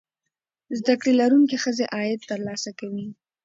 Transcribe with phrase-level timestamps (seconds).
[0.79, 3.05] زده کړې لرونکې ښځې عاید ترلاسه کوي.